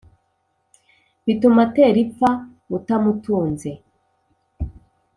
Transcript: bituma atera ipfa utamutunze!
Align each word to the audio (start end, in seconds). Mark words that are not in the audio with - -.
bituma 1.25 1.59
atera 1.67 1.97
ipfa 2.05 2.29
utamutunze! 2.77 3.69